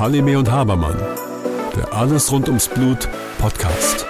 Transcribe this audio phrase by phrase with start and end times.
[0.00, 0.98] Halime und Habermann,
[1.76, 3.08] der Alles rund ums Blut
[3.38, 4.04] Podcast.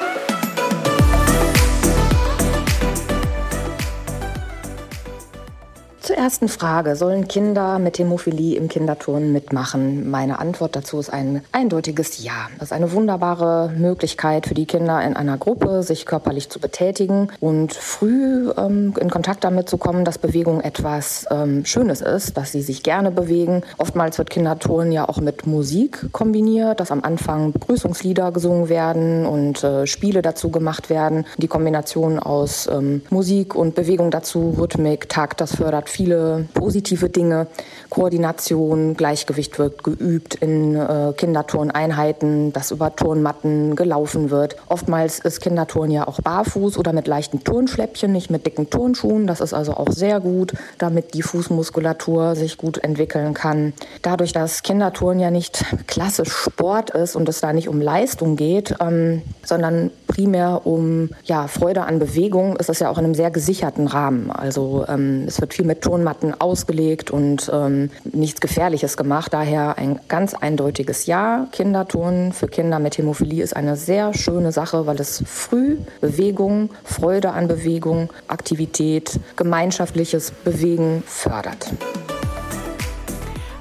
[6.20, 10.10] Ersten Frage, sollen Kinder mit Hämophilie im Kinderturnen mitmachen?
[10.10, 12.50] Meine Antwort dazu ist ein eindeutiges Ja.
[12.58, 17.28] Das ist eine wunderbare Möglichkeit für die Kinder in einer Gruppe, sich körperlich zu betätigen
[17.40, 22.52] und früh ähm, in Kontakt damit zu kommen, dass Bewegung etwas ähm, Schönes ist, dass
[22.52, 23.62] sie sich gerne bewegen.
[23.78, 29.64] Oftmals wird Kinderturnen ja auch mit Musik kombiniert, dass am Anfang Begrüßungslieder gesungen werden und
[29.64, 31.24] äh, Spiele dazu gemacht werden.
[31.38, 37.08] Die Kombination aus ähm, Musik und Bewegung dazu, Rhythmik, Takt, das fördert viel viele positive
[37.08, 37.46] Dinge.
[37.88, 44.56] Koordination, Gleichgewicht wird geübt in äh, Kinderturneinheiten, dass über Turnmatten gelaufen wird.
[44.68, 49.26] Oftmals ist Kinderturn ja auch barfuß oder mit leichten Turnschläppchen, nicht mit dicken Turnschuhen.
[49.26, 53.72] Das ist also auch sehr gut, damit die Fußmuskulatur sich gut entwickeln kann.
[54.02, 58.74] Dadurch, dass Kinderturn ja nicht klassisch Sport ist und es da nicht um Leistung geht,
[58.80, 63.30] ähm, sondern primär um ja, Freude an Bewegung, ist es ja auch in einem sehr
[63.30, 64.30] gesicherten Rahmen.
[64.30, 69.32] Also ähm, es wird viel mit Turnmatten ausgelegt und ähm, nichts Gefährliches gemacht.
[69.34, 71.46] Daher ein ganz eindeutiges Ja.
[71.52, 77.32] Kinderturnen für Kinder mit Hämophilie ist eine sehr schöne Sache, weil es früh Bewegung, Freude
[77.32, 81.70] an Bewegung, Aktivität, gemeinschaftliches Bewegen fördert.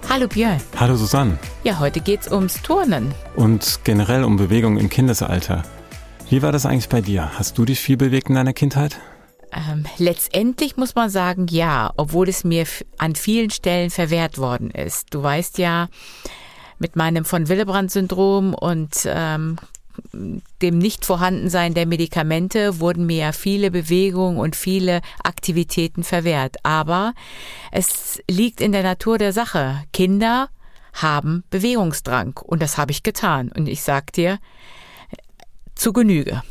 [0.10, 0.58] Hallo Björn.
[0.80, 1.38] Hallo Susanne.
[1.64, 3.14] Ja, heute geht's ums Turnen.
[3.36, 5.64] Und generell um Bewegung im Kindesalter.
[6.30, 7.32] Wie war das eigentlich bei dir?
[7.38, 8.98] Hast du dich viel bewegt in deiner Kindheit?
[9.52, 12.66] Ähm, letztendlich muss man sagen, ja, obwohl es mir
[12.98, 15.08] an vielen Stellen verwehrt worden ist.
[15.14, 15.90] Du weißt ja,
[16.78, 19.58] mit meinem von Willebrand-Syndrom und ähm,
[20.62, 26.58] dem Nichtvorhandensein der Medikamente wurden mir ja viele Bewegungen und viele Aktivitäten verwehrt.
[26.64, 27.14] Aber
[27.72, 29.84] es liegt in der Natur der Sache.
[29.92, 30.50] Kinder
[30.94, 33.52] haben Bewegungsdrang und das habe ich getan.
[33.56, 34.40] Und ich sag dir,
[35.76, 36.44] zu Genüge.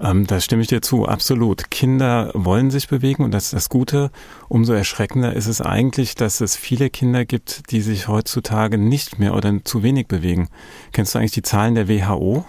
[0.00, 1.70] Ähm, da stimme ich dir zu, absolut.
[1.70, 4.10] Kinder wollen sich bewegen und das ist das Gute.
[4.48, 9.34] Umso erschreckender ist es eigentlich, dass es viele Kinder gibt, die sich heutzutage nicht mehr
[9.34, 10.48] oder zu wenig bewegen.
[10.92, 12.44] Kennst du eigentlich die Zahlen der WHO?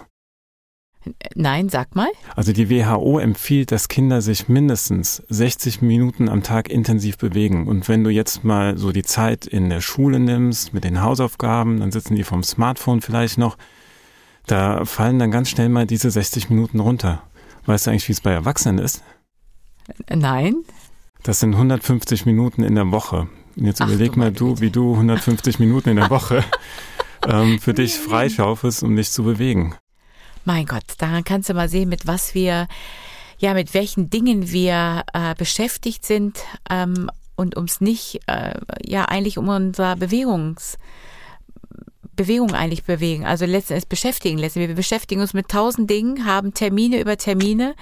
[1.36, 2.10] Nein, sag mal.
[2.36, 7.68] Also die WHO empfiehlt, dass Kinder sich mindestens 60 Minuten am Tag intensiv bewegen.
[7.68, 11.80] Und wenn du jetzt mal so die Zeit in der Schule nimmst mit den Hausaufgaben,
[11.80, 13.58] dann sitzen die vom Smartphone vielleicht noch,
[14.48, 17.24] da fallen dann ganz schnell mal diese 60 Minuten runter.
[17.68, 19.04] Weißt du eigentlich, wie es bei Erwachsenen ist?
[20.10, 20.56] Nein.
[21.24, 23.28] Das sind 150 Minuten in der Woche.
[23.58, 26.46] Und jetzt Ach, überleg mal du, wie du 150 Minuten in der Woche
[27.28, 29.76] ähm, für dich freischaufelst, um dich zu bewegen.
[30.46, 32.70] Mein Gott, daran kannst du mal sehen, mit was wir,
[33.38, 36.40] ja, mit welchen Dingen wir äh, beschäftigt sind
[36.70, 40.78] ähm, und ums nicht, äh, ja, eigentlich um unser Bewegungs,
[42.18, 44.70] Bewegung eigentlich bewegen, also letztendlich beschäftigen letztendlich.
[44.70, 47.76] Wir beschäftigen uns mit tausend Dingen, haben Termine über Termine,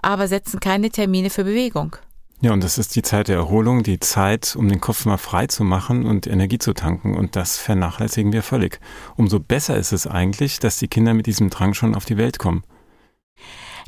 [0.00, 1.96] aber setzen keine Termine für Bewegung.
[2.42, 5.46] Ja, und das ist die Zeit der Erholung, die Zeit, um den Kopf mal frei
[5.46, 7.14] zu machen und Energie zu tanken.
[7.14, 8.80] Und das vernachlässigen wir völlig.
[9.16, 12.38] Umso besser ist es eigentlich, dass die Kinder mit diesem Drang schon auf die Welt
[12.38, 12.64] kommen.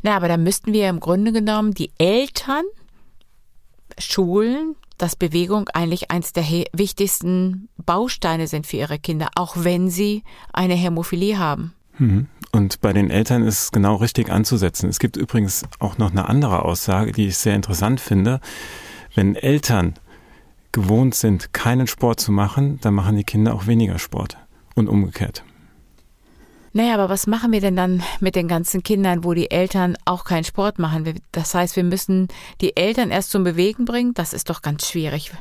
[0.03, 2.63] Na, aber da müssten wir im Grunde genommen die Eltern
[3.97, 10.23] schulen, dass Bewegung eigentlich eins der wichtigsten Bausteine sind für ihre Kinder, auch wenn sie
[10.53, 11.73] eine Hämophilie haben.
[11.97, 12.27] Mhm.
[12.53, 14.87] Und bei den Eltern ist es genau richtig anzusetzen.
[14.87, 18.39] Es gibt übrigens auch noch eine andere Aussage, die ich sehr interessant finde.
[19.13, 19.95] Wenn Eltern
[20.71, 24.37] gewohnt sind, keinen Sport zu machen, dann machen die Kinder auch weniger Sport
[24.73, 25.43] und umgekehrt.
[26.75, 30.25] Naja, aber was machen wir denn dann mit den ganzen Kindern, wo die Eltern auch
[30.25, 31.19] keinen Sport machen?
[31.31, 32.29] Das heißt, wir müssen
[32.61, 34.15] die Eltern erst zum Bewegen bringen?
[34.15, 35.31] Das ist doch ganz schwierig.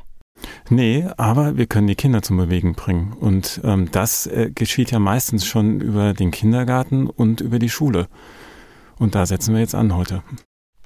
[0.68, 3.14] Nee, aber wir können die Kinder zum Bewegen bringen.
[3.14, 8.08] Und ähm, das äh, geschieht ja meistens schon über den Kindergarten und über die Schule.
[8.98, 10.22] Und da setzen wir jetzt an heute.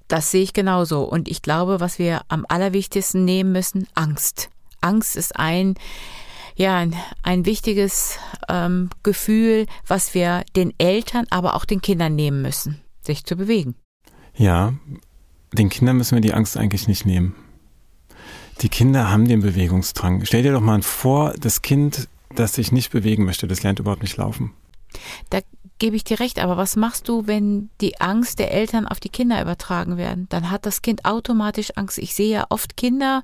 [0.06, 1.02] Das sehe ich genauso.
[1.02, 4.50] Und ich glaube, was wir am allerwichtigsten nehmen müssen, Angst.
[4.80, 5.74] Angst ist ein
[6.56, 8.18] ja, ein, ein wichtiges
[8.48, 13.74] ähm, Gefühl, was wir den Eltern, aber auch den Kindern nehmen müssen, sich zu bewegen.
[14.34, 14.72] Ja,
[15.52, 17.34] den Kindern müssen wir die Angst eigentlich nicht nehmen.
[18.62, 20.24] Die Kinder haben den Bewegungsdrang.
[20.24, 24.02] Stell dir doch mal vor, das Kind, das sich nicht bewegen möchte, das lernt überhaupt
[24.02, 24.54] nicht laufen.
[25.28, 25.40] Da
[25.78, 29.10] gebe ich dir recht, aber was machst du, wenn die Angst der Eltern auf die
[29.10, 30.26] Kinder übertragen werden?
[30.30, 31.98] Dann hat das Kind automatisch Angst.
[31.98, 33.22] Ich sehe ja oft Kinder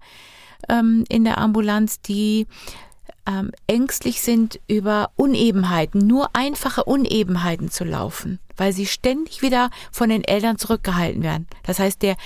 [0.68, 2.46] ähm, in der Ambulanz, die
[3.26, 10.08] ähm, ängstlich sind über Unebenheiten, nur einfache Unebenheiten zu laufen, weil sie ständig wieder von
[10.08, 11.46] den Eltern zurückgehalten werden.
[11.62, 12.16] Das heißt, der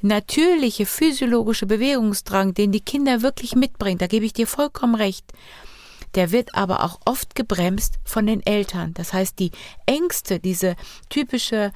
[0.00, 5.32] natürliche physiologische Bewegungsdrang, den die Kinder wirklich mitbringen, da gebe ich dir vollkommen recht,
[6.14, 8.94] der wird aber auch oft gebremst von den Eltern.
[8.94, 9.50] Das heißt, die
[9.86, 10.76] Ängste, diese
[11.08, 11.72] typische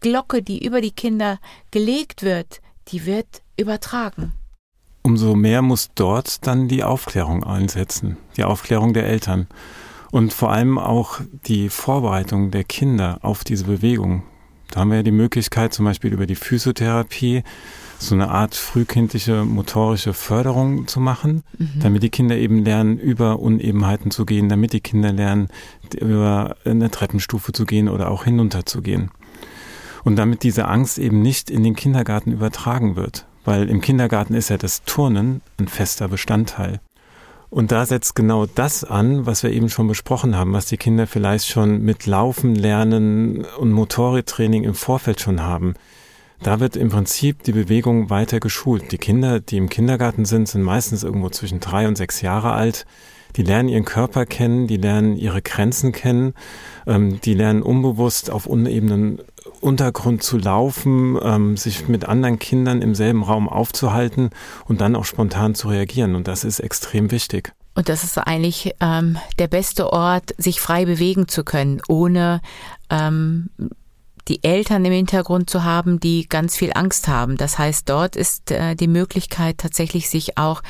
[0.00, 1.38] Glocke, die über die Kinder
[1.70, 4.32] gelegt wird, die wird übertragen.
[5.06, 9.46] Umso mehr muss dort dann die Aufklärung einsetzen, die Aufklärung der Eltern
[10.10, 14.24] und vor allem auch die Vorbereitung der Kinder auf diese Bewegung.
[14.68, 17.44] Da haben wir ja die Möglichkeit, zum Beispiel über die Physiotherapie
[18.00, 21.78] so eine Art frühkindliche motorische Förderung zu machen, mhm.
[21.78, 25.46] damit die Kinder eben lernen, über Unebenheiten zu gehen, damit die Kinder lernen,
[26.00, 29.12] über eine Treppenstufe zu gehen oder auch hinunter zu gehen.
[30.02, 34.50] Und damit diese Angst eben nicht in den Kindergarten übertragen wird, weil im Kindergarten ist
[34.50, 36.80] ja das Turnen ein fester Bestandteil.
[37.48, 41.06] Und da setzt genau das an, was wir eben schon besprochen haben, was die Kinder
[41.06, 45.74] vielleicht schon mit Laufen, Lernen und Motoriktraining im Vorfeld schon haben.
[46.42, 48.92] Da wird im Prinzip die Bewegung weiter geschult.
[48.92, 52.84] Die Kinder, die im Kindergarten sind, sind meistens irgendwo zwischen drei und sechs Jahre alt.
[53.36, 56.34] Die lernen ihren Körper kennen, die lernen ihre Grenzen kennen,
[56.86, 59.20] ähm, die lernen unbewusst auf unebenen
[59.60, 64.30] Untergrund zu laufen, ähm, sich mit anderen Kindern im selben Raum aufzuhalten
[64.66, 66.14] und dann auch spontan zu reagieren.
[66.14, 67.52] Und das ist extrem wichtig.
[67.74, 72.40] Und das ist eigentlich ähm, der beste Ort, sich frei bewegen zu können, ohne
[72.88, 73.50] ähm,
[74.28, 77.36] die Eltern im Hintergrund zu haben, die ganz viel Angst haben.
[77.36, 80.62] Das heißt, dort ist äh, die Möglichkeit tatsächlich sich auch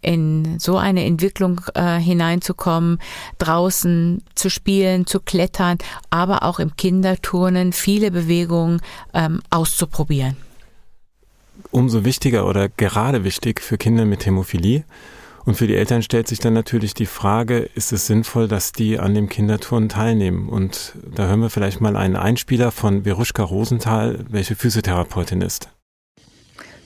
[0.00, 2.98] in so eine Entwicklung äh, hineinzukommen,
[3.38, 5.78] draußen zu spielen, zu klettern,
[6.10, 8.80] aber auch im Kinderturnen viele Bewegungen
[9.12, 10.36] ähm, auszuprobieren.
[11.70, 14.84] Umso wichtiger oder gerade wichtig für Kinder mit Hämophilie
[15.44, 18.98] und für die Eltern stellt sich dann natürlich die Frage, ist es sinnvoll, dass die
[18.98, 20.48] an dem Kinderturnen teilnehmen?
[20.48, 25.68] Und da hören wir vielleicht mal einen Einspieler von Veruschka Rosenthal, welche Physiotherapeutin ist.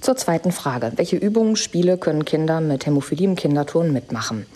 [0.01, 0.93] Zur zweiten Frage.
[0.97, 4.47] Welche Übungen, Spiele können Kinder mit Hämophilie im Kinderturnen mitmachen?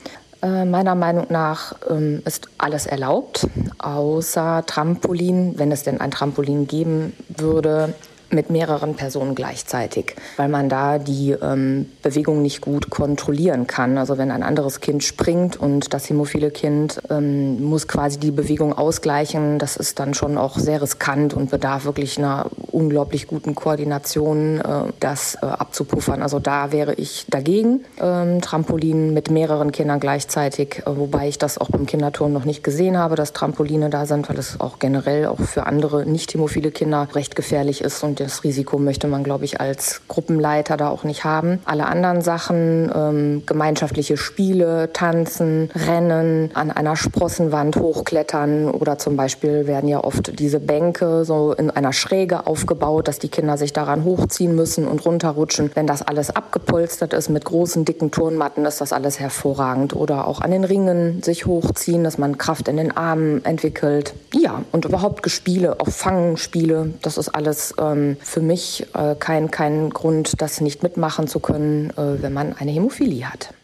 [0.42, 3.46] Äh, meiner Meinung nach ähm, ist alles erlaubt,
[3.78, 7.94] außer Trampolin, wenn es denn ein Trampolin geben würde,
[8.32, 13.98] mit mehreren Personen gleichzeitig, weil man da die ähm, Bewegung nicht gut kontrollieren kann.
[13.98, 18.76] Also wenn ein anderes Kind springt und das hämophile Kind ähm, muss quasi die Bewegung
[18.76, 24.60] ausgleichen, das ist dann schon auch sehr riskant und bedarf wirklich einer unglaublich guten Koordination,
[24.60, 26.22] äh, das äh, abzupuffern.
[26.22, 27.84] Also da wäre ich dagegen.
[28.00, 32.64] Ähm, Trampolin mit mehreren Kindern gleichzeitig, äh, wobei ich das auch beim Kinderturnen noch nicht
[32.64, 36.70] gesehen habe, dass Trampoline da sind, weil es auch generell auch für andere nicht hämophile
[36.70, 41.04] Kinder recht gefährlich ist und das Risiko möchte man, glaube ich, als Gruppenleiter da auch
[41.04, 41.60] nicht haben.
[41.64, 49.66] Alle anderen Sachen, ähm, gemeinschaftliche Spiele, Tanzen, Rennen, an einer Sprossenwand hochklettern oder zum Beispiel
[49.66, 54.04] werden ja oft diese Bänke so in einer Schräge aufgebaut, dass die Kinder sich daran
[54.04, 55.70] hochziehen müssen und runterrutschen.
[55.74, 59.94] Wenn das alles abgepolstert ist mit großen, dicken Turnmatten, ist das alles hervorragend.
[59.94, 64.14] Oder auch an den Ringen sich hochziehen, dass man Kraft in den Armen entwickelt.
[64.42, 69.90] Ja, und überhaupt Gespiele, auch Fangenspiele, das ist alles ähm, für mich äh, kein, kein
[69.90, 73.54] Grund, das nicht mitmachen zu können, äh, wenn man eine Hämophilie hat.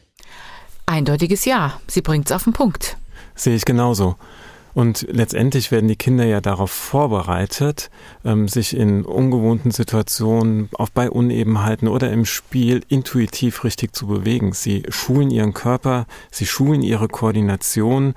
[0.87, 1.81] Eindeutiges Ja.
[1.89, 2.97] Sie bringt es auf den Punkt.
[3.35, 4.15] Sehe ich genauso.
[4.79, 7.91] Und letztendlich werden die Kinder ja darauf vorbereitet,
[8.25, 14.53] ähm, sich in ungewohnten Situationen, auch bei Unebenheiten oder im Spiel intuitiv richtig zu bewegen.
[14.53, 18.15] Sie schulen ihren Körper, sie schulen ihre Koordination,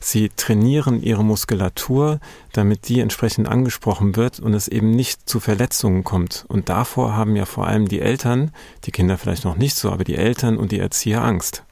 [0.00, 2.20] sie trainieren ihre Muskulatur,
[2.52, 6.44] damit die entsprechend angesprochen wird und es eben nicht zu Verletzungen kommt.
[6.46, 8.50] Und davor haben ja vor allem die Eltern,
[8.84, 11.64] die Kinder vielleicht noch nicht so, aber die Eltern und die Erzieher Angst.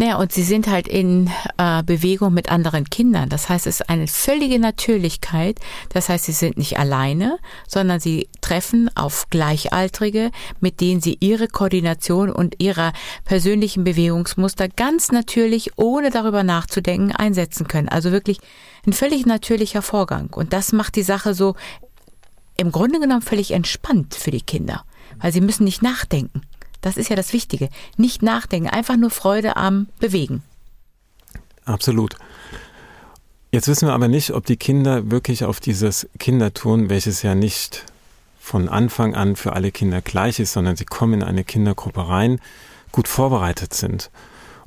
[0.00, 3.28] Naja, und sie sind halt in äh, Bewegung mit anderen Kindern.
[3.28, 5.58] Das heißt, es ist eine völlige Natürlichkeit.
[5.88, 11.48] Das heißt, sie sind nicht alleine, sondern sie treffen auf Gleichaltrige, mit denen sie ihre
[11.48, 12.92] Koordination und ihrer
[13.24, 17.88] persönlichen Bewegungsmuster ganz natürlich, ohne darüber nachzudenken, einsetzen können.
[17.88, 18.38] Also wirklich
[18.86, 20.32] ein völlig natürlicher Vorgang.
[20.32, 21.56] Und das macht die Sache so
[22.56, 24.84] im Grunde genommen völlig entspannt für die Kinder,
[25.18, 26.42] weil sie müssen nicht nachdenken.
[26.80, 27.68] Das ist ja das Wichtige.
[27.96, 30.42] Nicht nachdenken, einfach nur Freude am Bewegen.
[31.64, 32.16] Absolut.
[33.50, 37.86] Jetzt wissen wir aber nicht, ob die Kinder wirklich auf dieses Kinderturnen, welches ja nicht
[38.38, 42.40] von Anfang an für alle Kinder gleich ist, sondern sie kommen in eine Kindergruppe rein,
[42.92, 44.10] gut vorbereitet sind.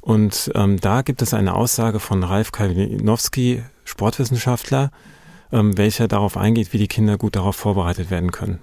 [0.02, 4.92] Und ähm, da gibt es eine Aussage von Ralf Kalinowski, Sportwissenschaftler,
[5.52, 8.60] ähm, welcher darauf eingeht, wie die Kinder gut darauf vorbereitet werden können.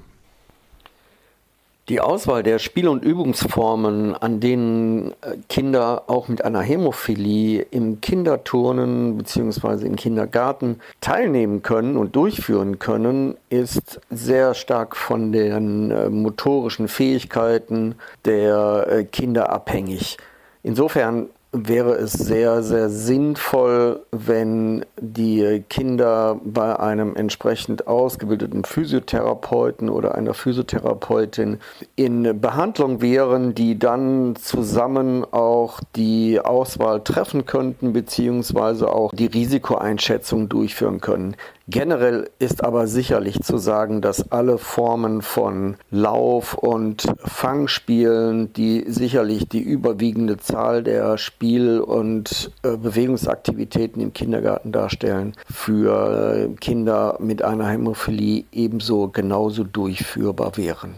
[1.88, 8.02] Die Auswahl der Spiel- und Übungsformen, an denen äh, Kinder auch mit einer Hämophilie im
[8.02, 9.86] Kinderturnen bzw.
[9.86, 17.94] im Kindergarten teilnehmen können und durchführen können, ist sehr stark von den äh, motorischen Fähigkeiten
[18.26, 20.18] der äh, Kinder abhängig.
[20.62, 30.14] Insofern wäre es sehr, sehr sinnvoll, wenn die Kinder bei einem entsprechend ausgebildeten Physiotherapeuten oder
[30.14, 31.58] einer Physiotherapeutin
[31.96, 40.50] in Behandlung wären, die dann zusammen auch die Auswahl treffen könnten, beziehungsweise auch die Risikoeinschätzung
[40.50, 41.34] durchführen können.
[41.70, 49.50] Generell ist aber sicherlich zu sagen, dass alle Formen von Lauf- und Fangspielen, die sicherlich
[49.50, 57.42] die überwiegende Zahl der Spiel- und äh, Bewegungsaktivitäten im Kindergarten darstellen, für äh, Kinder mit
[57.42, 60.94] einer Hämophilie ebenso genauso durchführbar wären.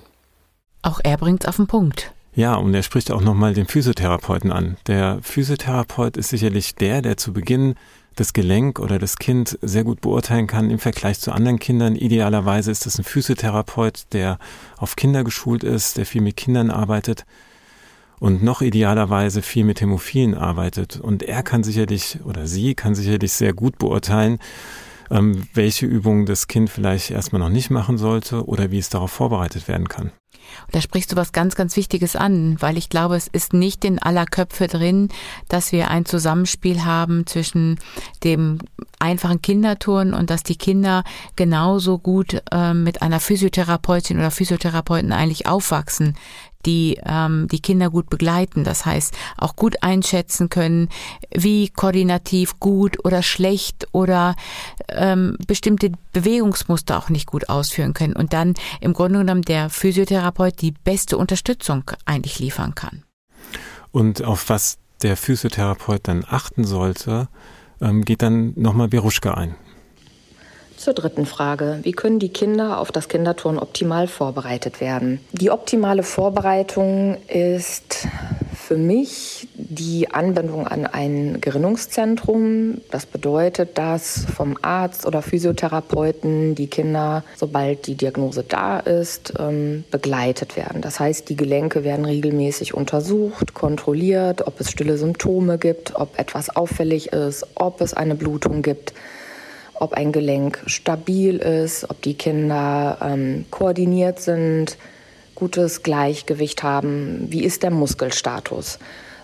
[0.83, 2.13] Auch er bringt es auf den Punkt.
[2.33, 4.77] Ja, und er spricht auch nochmal den Physiotherapeuten an.
[4.87, 7.75] Der Physiotherapeut ist sicherlich der, der zu Beginn
[8.17, 11.97] das Gelenk oder das Kind sehr gut beurteilen kann im Vergleich zu anderen Kindern.
[11.97, 14.39] Idealerweise ist es ein Physiotherapeut, der
[14.77, 17.25] auf Kinder geschult ist, der viel mit Kindern arbeitet
[18.21, 21.01] und noch idealerweise viel mit Hämophilen arbeitet.
[21.01, 24.39] Und er kann sicherlich oder sie kann sicherlich sehr gut beurteilen,
[25.11, 29.11] ähm, welche Übungen das Kind vielleicht erstmal noch nicht machen sollte oder wie es darauf
[29.11, 30.13] vorbereitet werden kann.
[30.67, 33.85] Und da sprichst du was ganz, ganz Wichtiges an, weil ich glaube, es ist nicht
[33.85, 35.09] in aller Köpfe drin,
[35.49, 37.79] dass wir ein Zusammenspiel haben zwischen
[38.25, 38.59] dem
[38.99, 41.05] einfachen Kinderturnen und dass die Kinder
[41.37, 46.15] genauso gut äh, mit einer Physiotherapeutin oder Physiotherapeuten eigentlich aufwachsen
[46.67, 48.65] die ähm, die Kinder gut begleiten.
[48.65, 50.89] Das heißt, auch gut einschätzen können,
[51.35, 54.37] wie koordinativ gut oder schlecht oder
[54.89, 58.15] ähm, bestimmte Bewegungsmuster auch nicht gut ausführen können.
[58.15, 63.05] Und dann im Grunde genommen der Physiotherapeut die beste Unterstützung eigentlich liefern kann.
[63.93, 67.29] Und auf was der Physiotherapeut dann achten sollte,
[67.81, 69.55] ähm, geht dann nochmal Beruschka ein.
[70.81, 71.81] Zur dritten Frage.
[71.83, 75.21] Wie können die Kinder auf das Kinderturnen optimal vorbereitet werden?
[75.33, 78.09] Die optimale Vorbereitung ist
[78.55, 82.81] für mich die Anwendung an ein Gerinnungszentrum.
[82.91, 89.85] Das bedeutet, dass vom Arzt oder Physiotherapeuten die Kinder, sobald die Diagnose da ist, ähm,
[89.91, 90.81] begleitet werden.
[90.81, 96.49] Das heißt, die Gelenke werden regelmäßig untersucht, kontrolliert, ob es stille Symptome gibt, ob etwas
[96.49, 98.95] auffällig ist, ob es eine Blutung gibt
[99.81, 104.77] ob ein Gelenk stabil ist, ob die Kinder ähm, koordiniert sind,
[105.35, 108.79] gutes Gleichgewicht haben, wie ist der Muskelstatus.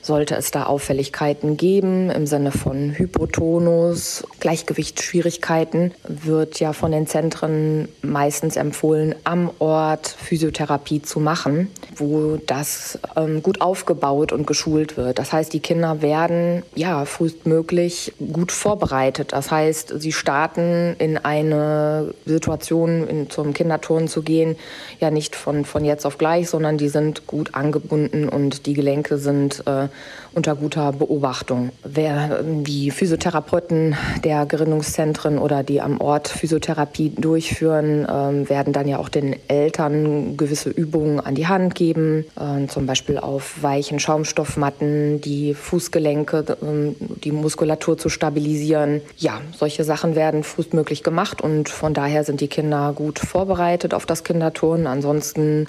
[0.07, 7.89] Sollte es da Auffälligkeiten geben im Sinne von Hypotonus, Gleichgewichtsschwierigkeiten, wird ja von den Zentren
[8.03, 15.19] meistens empfohlen, am Ort Physiotherapie zu machen, wo das ähm, gut aufgebaut und geschult wird.
[15.19, 19.33] Das heißt, die Kinder werden ja frühestmöglich gut vorbereitet.
[19.33, 24.55] Das heißt, sie starten in eine Situation, in, zum Kinderturnen zu gehen,
[25.01, 29.19] ja nicht von, von jetzt auf gleich, sondern die sind gut angebunden und die Gelenke
[29.19, 29.89] sind äh,
[30.37, 31.71] unter guter Beobachtung.
[31.83, 38.99] Wer die Physiotherapeuten der Gerinnungszentren oder die am Ort Physiotherapie durchführen, ähm, werden dann ja
[38.99, 45.23] auch den Eltern gewisse Übungen an die Hand geben, äh, zum Beispiel auf weichen Schaumstoffmatten,
[45.23, 49.00] die Fußgelenke, äh, die Muskulatur zu stabilisieren.
[49.17, 54.05] Ja, solche Sachen werden frühestmöglich gemacht und von daher sind die Kinder gut vorbereitet auf
[54.05, 54.87] das Kinderturnen.
[54.87, 55.67] Ansonsten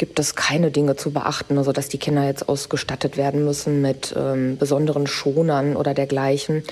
[0.00, 4.14] gibt es keine Dinge zu beachten, also dass die Kinder jetzt ausgestattet werden müssen mit
[4.16, 6.64] ähm, besonderen Schonern oder dergleichen.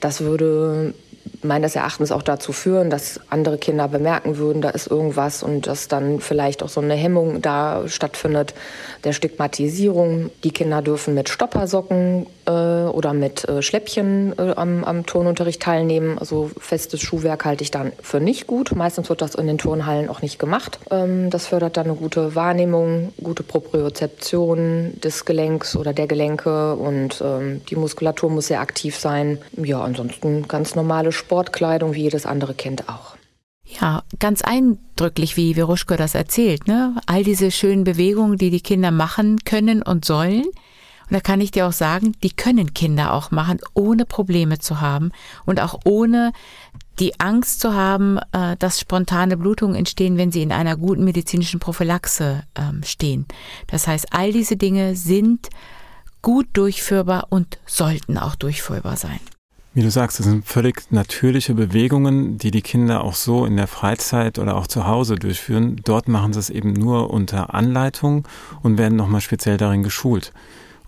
[0.00, 0.94] Das würde
[1.42, 5.88] meines Erachtens auch dazu führen, dass andere Kinder bemerken würden, da ist irgendwas und dass
[5.88, 8.54] dann vielleicht auch so eine Hemmung da stattfindet
[9.04, 10.30] der Stigmatisierung.
[10.44, 16.18] Die Kinder dürfen mit Stoppersocken äh, oder mit äh, Schläppchen äh, am, am Turnunterricht teilnehmen.
[16.18, 18.74] Also festes Schuhwerk halte ich dann für nicht gut.
[18.74, 20.78] Meistens wird das in den Turnhallen auch nicht gemacht.
[20.90, 27.22] Ähm, das fördert dann eine gute Wahrnehmung, gute Propriozeption des Gelenks oder der Gelenke und
[27.24, 29.38] ähm, die Muskulatur muss sehr aktiv sein.
[29.56, 33.14] Ja, ansonsten ganz normale Sportkleidung wie jedes andere Kind auch.
[33.64, 36.96] Ja, ganz eindrücklich, wie Veruschko das erzählt, ne?
[37.06, 40.46] All diese schönen Bewegungen, die die Kinder machen können und sollen.
[40.46, 44.80] Und da kann ich dir auch sagen, die können Kinder auch machen, ohne Probleme zu
[44.80, 45.12] haben
[45.46, 46.32] und auch ohne
[46.98, 51.60] die Angst zu haben, äh, dass spontane Blutungen entstehen, wenn sie in einer guten medizinischen
[51.60, 53.26] Prophylaxe ähm, stehen.
[53.68, 55.48] Das heißt, all diese Dinge sind
[56.22, 59.20] gut durchführbar und sollten auch durchführbar sein.
[59.72, 63.68] Wie du sagst, das sind völlig natürliche Bewegungen, die die Kinder auch so in der
[63.68, 65.80] Freizeit oder auch zu Hause durchführen.
[65.84, 68.26] Dort machen sie es eben nur unter Anleitung
[68.62, 70.32] und werden nochmal speziell darin geschult.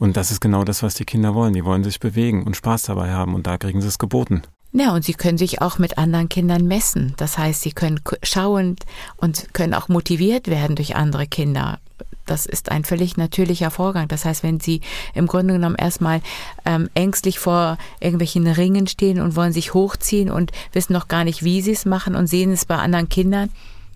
[0.00, 1.52] Und das ist genau das, was die Kinder wollen.
[1.52, 4.42] Die wollen sich bewegen und Spaß dabei haben und da kriegen sie es geboten.
[4.72, 7.14] Ja, und sie können sich auch mit anderen Kindern messen.
[7.18, 8.74] Das heißt, sie können schauen
[9.16, 11.78] und können auch motiviert werden durch andere Kinder.
[12.26, 14.08] Das ist ein völlig natürlicher Vorgang.
[14.08, 14.80] Das heißt, wenn Sie
[15.14, 16.20] im Grunde genommen erstmal
[16.64, 21.42] ähm, ängstlich vor irgendwelchen Ringen stehen und wollen sich hochziehen und wissen noch gar nicht,
[21.42, 23.50] wie Sie es machen und sehen es bei anderen Kindern,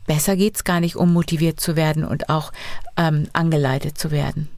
[0.07, 2.53] besser geht's gar nicht, um motiviert zu werden und auch
[2.97, 4.49] ähm, angeleitet zu werden.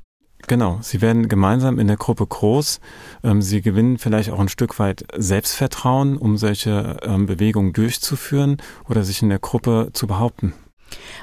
[0.46, 2.80] Genau, sie werden gemeinsam in der Gruppe groß.
[3.22, 8.56] Ähm, sie gewinnen vielleicht auch ein Stück weit Selbstvertrauen, um solche ähm, Bewegungen durchzuführen
[8.88, 10.54] oder sich in der Gruppe zu behaupten.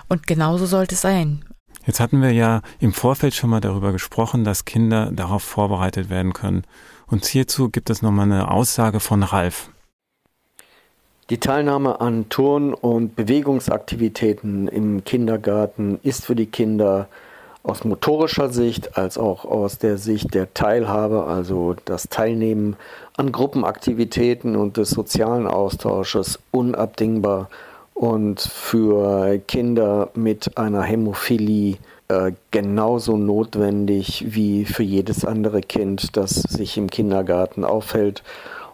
[0.09, 1.43] Und genauso sollte es sein.
[1.85, 6.33] Jetzt hatten wir ja im Vorfeld schon mal darüber gesprochen, dass Kinder darauf vorbereitet werden
[6.33, 6.63] können.
[7.07, 9.69] Und hierzu gibt es nochmal eine Aussage von Ralf.
[11.29, 17.07] Die Teilnahme an Turn- und Bewegungsaktivitäten im Kindergarten ist für die Kinder
[17.63, 22.75] aus motorischer Sicht als auch aus der Sicht der Teilhabe, also das Teilnehmen
[23.17, 27.49] an Gruppenaktivitäten und des sozialen Austausches unabdingbar
[27.95, 36.35] und für Kinder mit einer Hämophilie äh, genauso notwendig wie für jedes andere Kind, das
[36.35, 38.21] sich im Kindergarten aufhält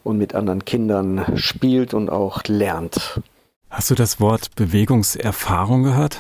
[0.04, 3.22] und mit anderen Kindern spielt und auch lernt.
[3.70, 6.20] Hast du das Wort Bewegungserfahrung gehört?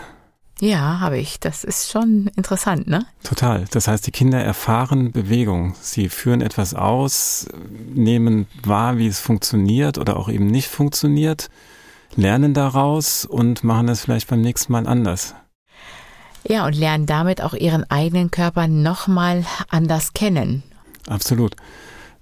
[0.61, 1.39] Ja, habe ich.
[1.39, 3.07] Das ist schon interessant, ne?
[3.23, 3.65] Total.
[3.71, 5.73] Das heißt, die Kinder erfahren Bewegung.
[5.81, 7.47] Sie führen etwas aus,
[7.93, 11.49] nehmen wahr, wie es funktioniert oder auch eben nicht funktioniert,
[12.15, 15.35] lernen daraus und machen es vielleicht beim nächsten Mal anders.
[16.47, 20.63] Ja, und lernen damit auch ihren eigenen Körper nochmal anders kennen.
[21.07, 21.55] Absolut.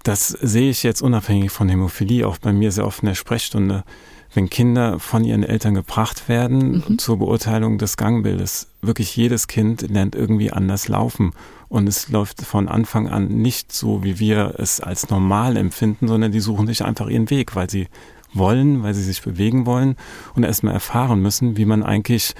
[0.02, 3.84] Das sehe ich jetzt unabhängig von Hämophilie auch bei mir sehr oft in der Sprechstunde
[4.32, 6.98] wenn Kinder von ihren Eltern gebracht werden mhm.
[6.98, 8.68] zur Beurteilung des Gangbildes.
[8.80, 11.32] Wirklich jedes Kind lernt irgendwie anders laufen.
[11.68, 16.32] Und es läuft von Anfang an nicht so, wie wir es als normal empfinden, sondern
[16.32, 17.88] die suchen sich einfach ihren Weg, weil sie
[18.32, 19.96] wollen, weil sie sich bewegen wollen
[20.34, 22.34] und erstmal erfahren müssen, wie man eigentlich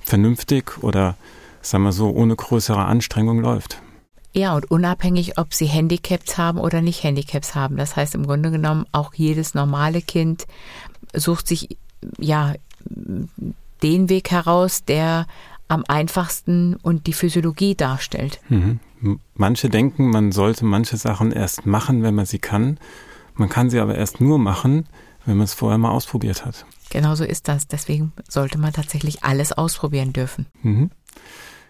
[0.00, 1.16] vernünftig oder,
[1.60, 3.80] sagen wir so, ohne größere Anstrengung läuft.
[4.34, 7.76] Ja, und unabhängig, ob sie Handicaps haben oder nicht Handicaps haben.
[7.76, 10.46] Das heißt im Grunde genommen, auch jedes normale Kind
[11.14, 11.76] sucht sich
[12.18, 12.54] ja
[13.82, 15.26] den Weg heraus, der
[15.68, 18.40] am einfachsten und die Physiologie darstellt.
[18.48, 18.80] Mhm.
[19.34, 22.78] Manche denken, man sollte manche Sachen erst machen, wenn man sie kann.
[23.34, 24.86] Man kann sie aber erst nur machen,
[25.26, 26.66] wenn man es vorher mal ausprobiert hat.
[26.90, 27.66] Genauso ist das.
[27.66, 30.46] Deswegen sollte man tatsächlich alles ausprobieren dürfen.
[30.62, 30.90] Mhm.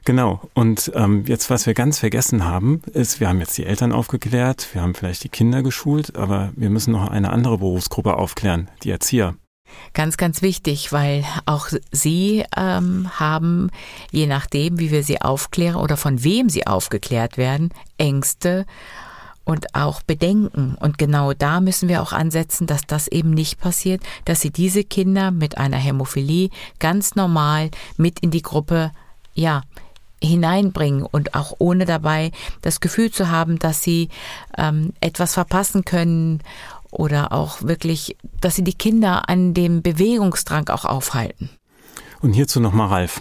[0.04, 0.40] Genau.
[0.54, 4.68] Und ähm, jetzt, was wir ganz vergessen haben, ist, wir haben jetzt die Eltern aufgeklärt,
[4.72, 8.90] wir haben vielleicht die Kinder geschult, aber wir müssen noch eine andere Berufsgruppe aufklären, die
[8.90, 9.36] Erzieher.
[9.94, 13.70] Ganz, ganz wichtig, weil auch Sie ähm, haben,
[14.10, 18.66] je nachdem, wie wir Sie aufklären oder von wem Sie aufgeklärt werden, Ängste
[19.44, 20.76] und auch Bedenken.
[20.78, 24.84] Und genau da müssen wir auch ansetzen, dass das eben nicht passiert, dass Sie diese
[24.84, 28.92] Kinder mit einer Hämophilie ganz normal mit in die Gruppe,
[29.34, 29.62] ja,
[30.22, 32.30] hineinbringen und auch ohne dabei
[32.62, 34.08] das Gefühl zu haben, dass sie
[34.56, 36.40] ähm, etwas verpassen können
[36.90, 41.50] oder auch wirklich, dass sie die Kinder an dem Bewegungsdrang auch aufhalten.
[42.20, 43.20] Und hierzu nochmal Ralf.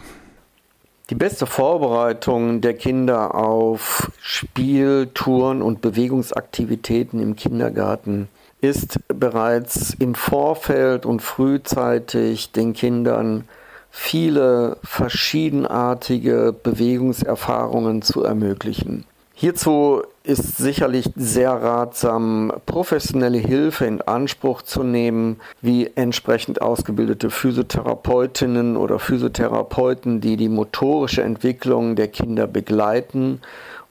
[1.12, 8.30] Die beste Vorbereitung der Kinder auf Spiel, Touren und Bewegungsaktivitäten im Kindergarten
[8.62, 13.43] ist bereits im Vorfeld und frühzeitig den Kindern
[13.89, 19.04] viele verschiedenartige Bewegungserfahrungen zu ermöglichen.
[19.41, 28.77] Hierzu ist sicherlich sehr ratsam, professionelle Hilfe in Anspruch zu nehmen, wie entsprechend ausgebildete Physiotherapeutinnen
[28.77, 33.41] oder Physiotherapeuten, die die motorische Entwicklung der Kinder begleiten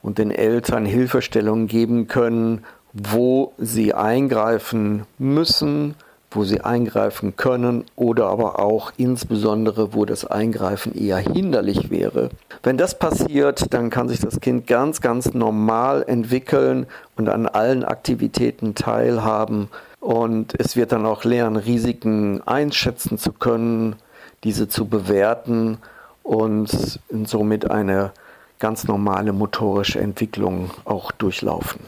[0.01, 5.95] und den Eltern Hilfestellung geben können, wo sie eingreifen müssen,
[6.31, 12.29] wo sie eingreifen können oder aber auch insbesondere, wo das Eingreifen eher hinderlich wäre.
[12.63, 17.83] Wenn das passiert, dann kann sich das Kind ganz, ganz normal entwickeln und an allen
[17.83, 23.97] Aktivitäten teilhaben und es wird dann auch lernen, Risiken einschätzen zu können,
[24.43, 25.77] diese zu bewerten
[26.23, 28.11] und somit eine
[28.57, 31.81] ganz normale motorische Entwicklung auch durchlaufen.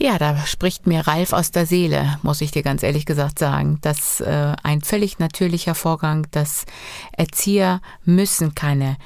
[0.00, 3.78] Ja, da spricht mir Ralf aus der Seele, muss ich dir ganz ehrlich gesagt sagen.
[3.82, 6.66] Das äh, ein völlig natürlicher Vorgang, dass
[7.10, 8.96] Erzieher müssen keine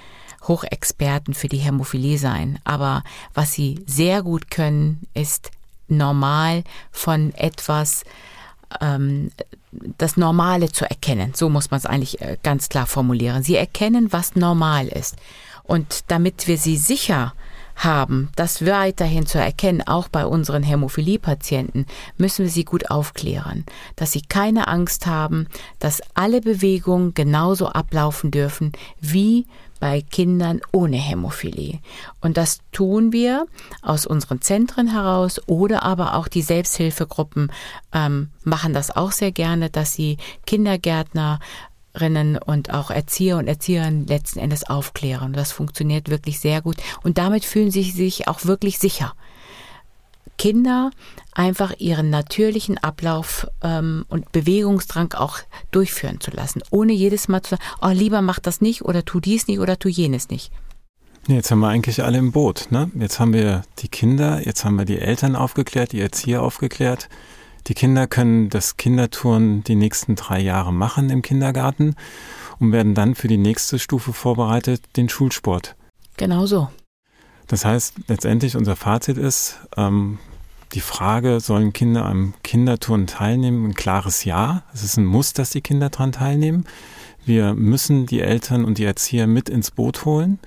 [0.46, 2.58] Hochexperten für die Hämophilie sein.
[2.64, 5.50] Aber was sie sehr gut können, ist
[5.88, 8.04] normal von etwas
[8.82, 9.30] ähm,
[9.96, 11.32] das Normale zu erkennen.
[11.34, 13.42] So muss man es eigentlich äh, ganz klar formulieren.
[13.42, 15.16] Sie erkennen, was normal ist.
[15.62, 17.32] Und damit wir sie sicher
[17.76, 23.64] haben, das weiterhin zu erkennen, auch bei unseren Hämophilie-Patienten, müssen wir sie gut aufklären,
[23.96, 25.46] dass sie keine Angst haben,
[25.78, 29.46] dass alle Bewegungen genauso ablaufen dürfen wie
[29.82, 31.80] bei Kindern ohne Hämophilie.
[32.20, 33.46] Und das tun wir
[33.82, 37.50] aus unseren Zentren heraus oder aber auch die Selbsthilfegruppen
[37.92, 41.40] ähm, machen das auch sehr gerne, dass sie Kindergärtner
[41.94, 45.32] Erzieherinnen und auch Erzieher und Erzieherinnen letzten Endes aufklären.
[45.32, 49.14] Das funktioniert wirklich sehr gut und damit fühlen sie sich auch wirklich sicher.
[50.38, 50.90] Kinder
[51.32, 55.38] einfach ihren natürlichen Ablauf ähm, und Bewegungsdrang auch
[55.70, 59.20] durchführen zu lassen, ohne jedes Mal zu sagen, oh, lieber mach das nicht oder tu
[59.20, 60.50] dies nicht oder tu jenes nicht.
[61.28, 62.68] Jetzt haben wir eigentlich alle im Boot.
[62.70, 62.90] Ne?
[62.98, 67.08] Jetzt haben wir die Kinder, jetzt haben wir die Eltern aufgeklärt, die Erzieher aufgeklärt.
[67.68, 71.94] Die Kinder können das Kindertouren die nächsten drei Jahre machen im Kindergarten
[72.58, 75.76] und werden dann für die nächste Stufe vorbereitet, den Schulsport.
[76.16, 76.68] Genau so.
[77.46, 80.18] Das heißt, letztendlich unser Fazit ist, ähm,
[80.72, 83.66] die Frage, sollen Kinder am Kinderturnen teilnehmen?
[83.66, 84.62] Ein klares Ja.
[84.72, 86.64] Es ist ein Muss, dass die Kinder daran teilnehmen.
[87.26, 90.38] Wir müssen die Eltern und die Erzieher mit ins Boot holen.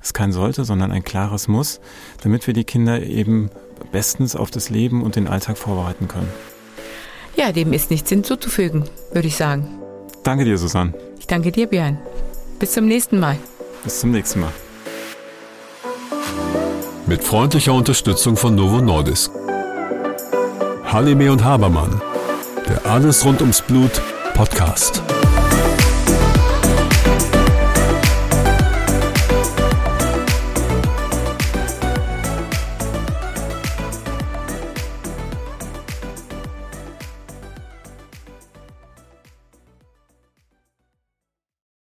[0.00, 1.80] Es ist kein sollte, sondern ein klares Muss,
[2.22, 3.50] damit wir die Kinder eben
[3.92, 6.32] bestens auf das Leben und den Alltag vorbereiten können.
[7.36, 9.68] Ja, dem ist nichts hinzuzufügen, würde ich sagen.
[10.22, 10.94] Danke dir, Susanne.
[11.18, 11.98] Ich danke dir, Björn.
[12.58, 13.36] Bis zum nächsten Mal.
[13.82, 14.52] Bis zum nächsten Mal.
[17.06, 19.30] Mit freundlicher Unterstützung von Novo Nordisk.
[20.84, 22.00] Halime und Habermann.
[22.68, 24.00] Der Alles rund ums Blut
[24.32, 25.02] Podcast.